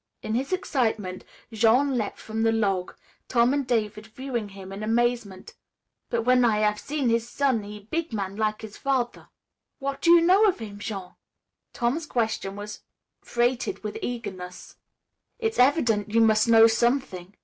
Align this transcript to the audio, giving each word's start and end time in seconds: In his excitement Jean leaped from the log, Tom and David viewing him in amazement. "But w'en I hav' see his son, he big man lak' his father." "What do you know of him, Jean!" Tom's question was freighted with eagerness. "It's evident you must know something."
In 0.23 0.33
his 0.33 0.51
excitement 0.51 1.23
Jean 1.53 1.95
leaped 1.95 2.17
from 2.17 2.41
the 2.41 2.51
log, 2.51 2.95
Tom 3.27 3.53
and 3.53 3.67
David 3.67 4.07
viewing 4.07 4.49
him 4.49 4.71
in 4.71 4.81
amazement. 4.81 5.53
"But 6.09 6.21
w'en 6.21 6.43
I 6.43 6.57
hav' 6.57 6.79
see 6.79 7.07
his 7.07 7.29
son, 7.29 7.61
he 7.61 7.81
big 7.81 8.11
man 8.11 8.35
lak' 8.35 8.63
his 8.63 8.77
father." 8.77 9.27
"What 9.77 10.01
do 10.01 10.09
you 10.09 10.21
know 10.21 10.45
of 10.47 10.57
him, 10.57 10.79
Jean!" 10.79 11.11
Tom's 11.71 12.07
question 12.07 12.55
was 12.55 12.79
freighted 13.21 13.83
with 13.83 13.99
eagerness. 14.01 14.77
"It's 15.37 15.59
evident 15.59 16.09
you 16.15 16.19
must 16.21 16.47
know 16.47 16.65
something." 16.65 17.35